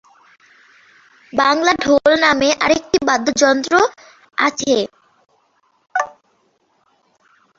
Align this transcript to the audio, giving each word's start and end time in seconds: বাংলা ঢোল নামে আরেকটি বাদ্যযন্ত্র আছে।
বাংলা 1.33 1.71
ঢোল 1.83 2.11
নামে 2.21 2.49
আরেকটি 2.63 2.97
বাদ্যযন্ত্র 3.07 3.73
আছে। 4.37 4.75